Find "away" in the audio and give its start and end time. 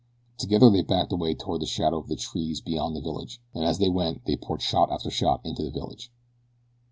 1.11-1.35